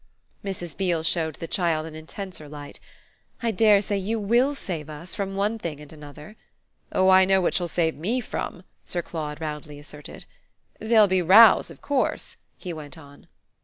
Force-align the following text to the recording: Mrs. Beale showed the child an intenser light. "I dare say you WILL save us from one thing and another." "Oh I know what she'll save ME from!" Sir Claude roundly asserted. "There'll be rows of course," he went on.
Mrs. 0.43 0.75
Beale 0.75 1.03
showed 1.03 1.35
the 1.35 1.45
child 1.47 1.85
an 1.85 1.93
intenser 1.93 2.49
light. 2.49 2.79
"I 3.43 3.51
dare 3.51 3.83
say 3.83 3.97
you 3.99 4.19
WILL 4.19 4.55
save 4.55 4.89
us 4.89 5.13
from 5.13 5.35
one 5.35 5.59
thing 5.59 5.79
and 5.79 5.93
another." 5.93 6.37
"Oh 6.91 7.09
I 7.09 7.23
know 7.23 7.39
what 7.39 7.53
she'll 7.53 7.67
save 7.67 7.93
ME 7.93 8.19
from!" 8.19 8.63
Sir 8.83 9.03
Claude 9.03 9.39
roundly 9.39 9.77
asserted. 9.77 10.25
"There'll 10.79 11.05
be 11.05 11.21
rows 11.21 11.69
of 11.69 11.83
course," 11.83 12.35
he 12.57 12.73
went 12.73 12.97
on. 12.97 13.27